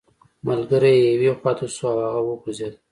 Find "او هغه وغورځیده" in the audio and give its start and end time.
1.95-2.77